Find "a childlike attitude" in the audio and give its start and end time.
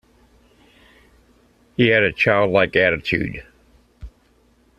2.01-3.43